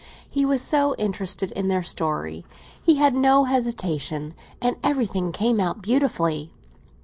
He 0.27 0.45
was 0.45 0.63
so 0.63 0.95
interested 0.95 1.51
in 1.51 1.67
their 1.67 1.83
story. 1.83 2.43
He 2.81 2.95
had 2.95 3.13
no 3.13 3.43
hesitation, 3.43 4.33
and 4.59 4.77
everything 4.83 5.31
came 5.31 5.59
out 5.59 5.83
beautifully. 5.83 6.49